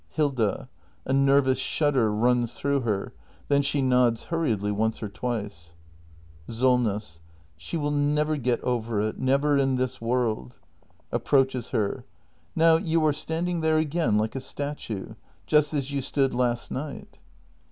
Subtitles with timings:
[0.09, 0.67] Hilda.
[1.05, 3.13] [A nervous shudder runs through her;
[3.49, 5.73] then she nods hurriedly once or twice.
[6.47, 7.19] Solness.
[7.55, 10.57] She will never get over it— never in this world.
[11.13, 12.03] [Ap proaches her.]
[12.55, 15.13] Now you are standing there again like a statue;
[15.45, 17.19] just as you stood last night.